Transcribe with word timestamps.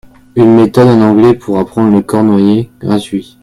une 0.35 0.55
méthode 0.55 0.87
en 0.87 1.01
anglais 1.11 1.35
pour 1.35 1.59
apprendre 1.59 1.91
le 1.93 2.01
cornouaillais, 2.01 2.71
gratuit. 2.79 3.37